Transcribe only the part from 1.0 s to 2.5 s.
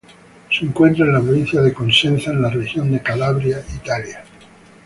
en la provincia de Cosenza en la